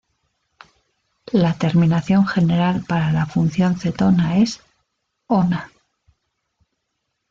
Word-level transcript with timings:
La 1.31 1.53
terminación 1.59 2.25
general 2.25 2.83
para 2.87 3.11
la 3.13 3.27
función 3.27 3.77
cetona 3.77 4.39
es 4.39 4.59
"-ona". 5.27 5.71